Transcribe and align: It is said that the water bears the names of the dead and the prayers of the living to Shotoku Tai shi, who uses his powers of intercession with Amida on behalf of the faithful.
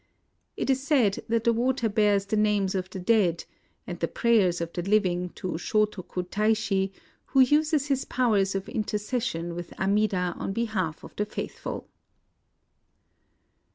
It 0.57 0.71
is 0.71 0.81
said 0.81 1.19
that 1.29 1.43
the 1.43 1.53
water 1.53 1.87
bears 1.87 2.25
the 2.25 2.35
names 2.35 2.73
of 2.73 2.89
the 2.89 2.97
dead 2.97 3.45
and 3.85 3.99
the 3.99 4.07
prayers 4.07 4.59
of 4.59 4.73
the 4.73 4.81
living 4.81 5.29
to 5.35 5.59
Shotoku 5.59 6.27
Tai 6.27 6.53
shi, 6.53 6.91
who 7.27 7.39
uses 7.41 7.85
his 7.85 8.03
powers 8.05 8.55
of 8.55 8.67
intercession 8.67 9.53
with 9.53 9.79
Amida 9.79 10.33
on 10.39 10.53
behalf 10.53 11.03
of 11.03 11.15
the 11.17 11.25
faithful. 11.27 11.87